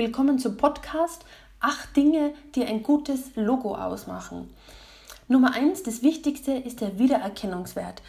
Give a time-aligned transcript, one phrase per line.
[0.00, 1.26] Willkommen zum Podcast
[1.60, 4.48] Acht Dinge, die ein gutes Logo ausmachen.
[5.28, 8.00] Nummer eins, das Wichtigste ist der Wiedererkennungswert.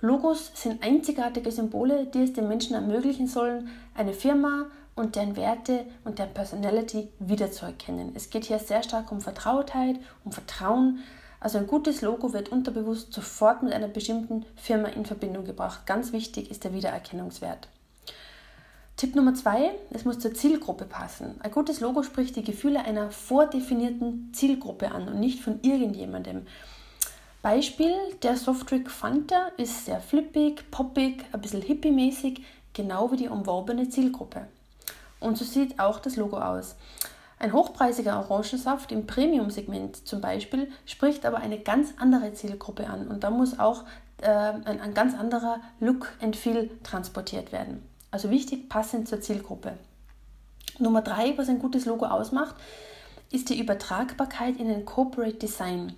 [0.00, 5.86] Logos sind einzigartige Symbole, die es den Menschen ermöglichen sollen, eine Firma und deren Werte
[6.04, 8.12] und deren Personality wiederzuerkennen.
[8.14, 11.00] Es geht hier sehr stark um Vertrautheit, um Vertrauen.
[11.40, 15.84] Also ein gutes Logo wird unterbewusst sofort mit einer bestimmten Firma in Verbindung gebracht.
[15.84, 17.66] Ganz wichtig ist der Wiedererkennungswert.
[19.00, 21.36] Tipp Nummer zwei, es muss zur Zielgruppe passen.
[21.42, 26.46] Ein gutes Logo spricht die Gefühle einer vordefinierten Zielgruppe an und nicht von irgendjemandem.
[27.40, 32.42] Beispiel, der Softdrink Fanta ist sehr flippig, poppig, ein bisschen hippie-mäßig,
[32.74, 34.48] genau wie die umworbene Zielgruppe.
[35.18, 36.76] Und so sieht auch das Logo aus.
[37.38, 43.24] Ein hochpreisiger Orangensaft im Premium-Segment zum Beispiel spricht aber eine ganz andere Zielgruppe an und
[43.24, 43.84] da muss auch
[44.20, 47.89] äh, ein, ein ganz anderer Look and Feel transportiert werden.
[48.10, 49.74] Also wichtig, passend zur Zielgruppe.
[50.78, 52.54] Nummer drei, was ein gutes Logo ausmacht,
[53.30, 55.94] ist die Übertragbarkeit in ein Corporate Design.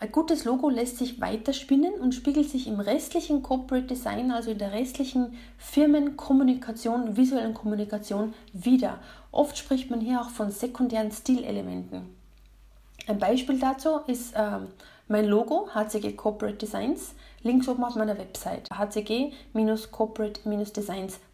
[0.00, 4.58] Ein gutes Logo lässt sich weiterspinnen und spiegelt sich im restlichen Corporate Design, also in
[4.58, 8.98] der restlichen Firmenkommunikation, visuellen Kommunikation wieder.
[9.30, 12.14] Oft spricht man hier auch von sekundären Stilelementen.
[13.06, 14.58] Ein Beispiel dazu ist äh,
[15.08, 21.33] mein Logo HCG Corporate Designs, links oben auf meiner Website hcg-corporate-designs.com.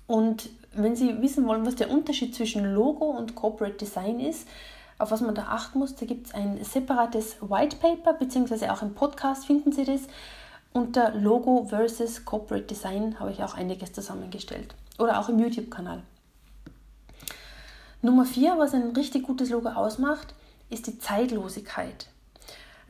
[0.11, 4.45] und wenn Sie wissen wollen, was der Unterschied zwischen Logo und Corporate Design ist,
[4.97, 8.81] auf was man da achten muss, da gibt es ein separates White Paper, beziehungsweise auch
[8.81, 10.01] im Podcast finden Sie das.
[10.73, 14.75] Unter Logo versus Corporate Design habe ich auch einiges zusammengestellt.
[14.99, 16.03] Oder auch im YouTube-Kanal.
[18.01, 20.35] Nummer vier, was ein richtig gutes Logo ausmacht,
[20.69, 22.07] ist die Zeitlosigkeit.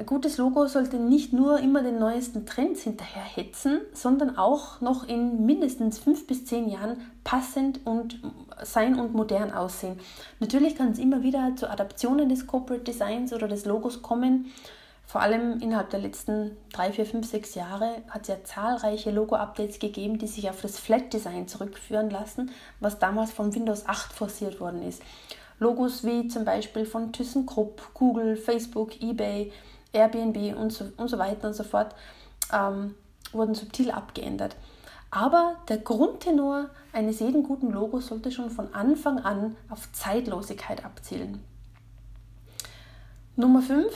[0.01, 5.07] Ein gutes Logo sollte nicht nur immer den neuesten Trends hinterher hetzen, sondern auch noch
[5.07, 8.19] in mindestens fünf bis zehn Jahren passend und
[8.63, 9.99] sein und modern aussehen.
[10.39, 14.47] Natürlich kann es immer wieder zu Adaptionen des Corporate Designs oder des Logos kommen.
[15.05, 19.77] Vor allem innerhalb der letzten drei, vier, fünf, sechs Jahre hat es ja zahlreiche Logo-Updates
[19.77, 24.59] gegeben, die sich auf das Flat Design zurückführen lassen, was damals von Windows 8 forciert
[24.59, 25.03] worden ist.
[25.59, 29.51] Logos wie zum Beispiel von ThyssenKrupp, Google, Facebook, eBay,
[29.93, 31.95] Airbnb und so, und so weiter und so fort
[32.53, 32.95] ähm,
[33.31, 34.55] wurden subtil abgeändert.
[35.09, 41.43] Aber der Grundtenor eines jeden guten Logos sollte schon von Anfang an auf Zeitlosigkeit abzielen.
[43.35, 43.87] Nummer 5,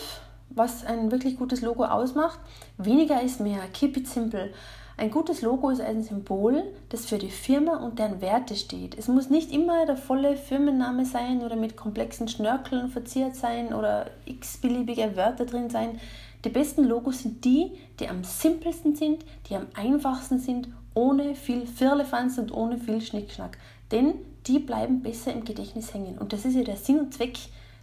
[0.56, 2.40] was ein wirklich gutes Logo ausmacht,
[2.78, 4.52] weniger ist mehr, keep it simple.
[4.98, 8.98] Ein gutes Logo ist ein Symbol, das für die Firma und deren Werte steht.
[8.98, 14.10] Es muss nicht immer der volle Firmenname sein oder mit komplexen Schnörkeln verziert sein oder
[14.26, 16.00] x-beliebige Wörter drin sein.
[16.46, 21.68] Die besten Logos sind die, die am simpelsten sind, die am einfachsten sind, ohne viel
[21.68, 23.58] Firlefanz und ohne viel Schnickschnack.
[23.92, 24.14] Denn
[24.48, 26.18] die bleiben besser im Gedächtnis hängen.
[26.18, 27.38] Und das ist ja der Sinn und Zweck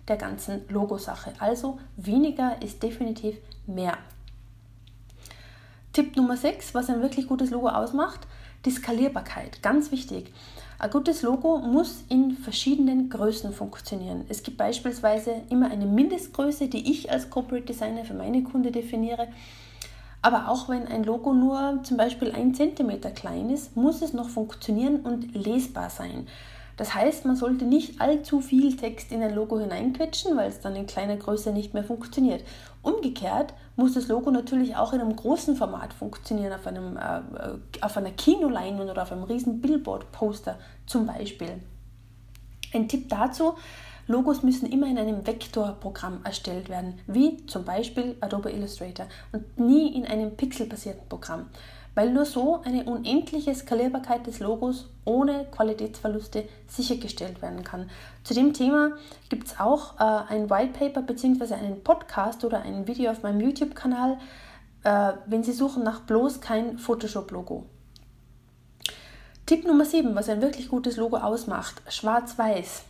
[0.08, 1.32] der ganzen Logosache.
[1.38, 3.36] Also weniger ist definitiv
[3.66, 3.98] mehr.
[5.92, 8.20] Tipp Nummer 6, was ein wirklich gutes Logo ausmacht,
[8.64, 9.62] die Skalierbarkeit.
[9.62, 10.32] Ganz wichtig.
[10.78, 14.24] Ein gutes Logo muss in verschiedenen Größen funktionieren.
[14.28, 19.28] Es gibt beispielsweise immer eine Mindestgröße, die ich als Corporate Designer für meine Kunde definiere.
[20.22, 24.28] Aber auch wenn ein Logo nur zum Beispiel ein Zentimeter klein ist, muss es noch
[24.28, 26.26] funktionieren und lesbar sein.
[26.76, 30.74] Das heißt, man sollte nicht allzu viel Text in ein Logo hineinquetschen, weil es dann
[30.74, 32.42] in kleiner Größe nicht mehr funktioniert.
[32.82, 37.20] Umgekehrt muss das Logo natürlich auch in einem großen Format funktionieren, auf, einem, äh,
[37.80, 41.60] auf einer Kinoleinwand oder auf einem riesen Billboard-Poster zum Beispiel.
[42.72, 43.54] Ein Tipp dazu,
[44.06, 49.94] Logos müssen immer in einem Vektorprogramm erstellt werden, wie zum Beispiel Adobe Illustrator und nie
[49.94, 51.46] in einem pixelbasierten Programm
[51.94, 57.90] weil nur so eine unendliche Skalierbarkeit des Logos ohne Qualitätsverluste sichergestellt werden kann.
[58.24, 58.92] Zu dem Thema
[59.28, 61.54] gibt es auch äh, ein White Paper bzw.
[61.54, 64.18] einen Podcast oder ein Video auf meinem YouTube-Kanal,
[64.84, 67.66] äh, wenn Sie suchen nach bloß kein Photoshop-Logo.
[69.44, 72.84] Tipp Nummer 7, was ein wirklich gutes Logo ausmacht, schwarz-weiß.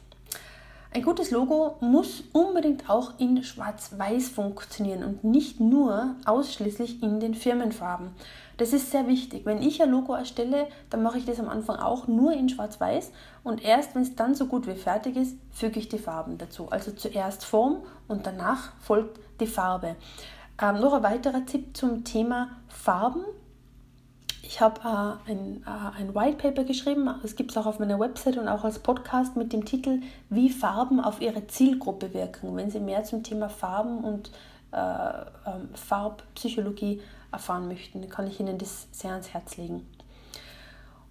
[0.95, 7.35] Ein gutes Logo muss unbedingt auch in Schwarz-Weiß funktionieren und nicht nur ausschließlich in den
[7.35, 8.11] Firmenfarben.
[8.59, 9.47] Das ist sehr wichtig.
[9.47, 13.11] Wenn ich ein Logo erstelle, dann mache ich das am Anfang auch nur in Schwarz-Weiß
[13.43, 16.69] und erst wenn es dann so gut wie fertig ist, füge ich die Farben dazu.
[16.69, 19.97] Also zuerst Form und danach folgt die Farbe.
[20.61, 23.25] Ähm, noch ein weiterer Tipp zum Thema Farben.
[24.53, 27.99] Ich habe äh, ein, äh, ein White Paper geschrieben, es gibt es auch auf meiner
[27.99, 32.55] Website und auch als Podcast mit dem Titel Wie Farben auf Ihre Zielgruppe wirken.
[32.55, 34.31] Wenn Sie mehr zum Thema Farben und
[34.73, 37.01] äh, ähm, Farbpsychologie
[37.33, 39.87] erfahren möchten, kann ich Ihnen das sehr ans Herz legen.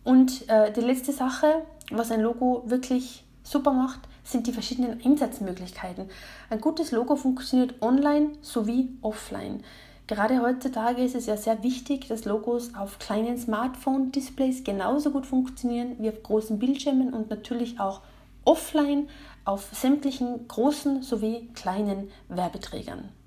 [0.04, 6.12] Und äh, die letzte Sache, was ein Logo wirklich super macht, sind die verschiedenen Einsatzmöglichkeiten.
[6.52, 9.64] Ein gutes Logo funktioniert online sowie offline.
[10.12, 15.96] Gerade heutzutage ist es ja sehr wichtig, dass Logos auf kleinen Smartphone-Displays genauso gut funktionieren
[16.00, 18.02] wie auf großen Bildschirmen und natürlich auch
[18.44, 19.08] offline
[19.46, 23.08] auf sämtlichen großen sowie kleinen Werbeträgern.